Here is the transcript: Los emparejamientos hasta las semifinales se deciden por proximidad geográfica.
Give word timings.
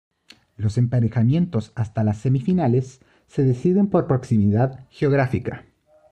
Los 0.57 0.79
emparejamientos 0.79 1.73
hasta 1.75 2.03
las 2.03 2.17
semifinales 2.17 3.01
se 3.27 3.43
deciden 3.43 3.85
por 3.87 4.07
proximidad 4.07 4.87
geográfica. 4.89 5.67